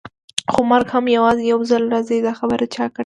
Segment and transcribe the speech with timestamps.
[0.51, 2.99] خو مرګ هم یوازې یو ځل راځي، دا خبره چا کړې؟